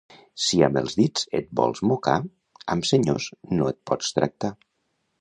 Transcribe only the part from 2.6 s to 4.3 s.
amb senyors no et pots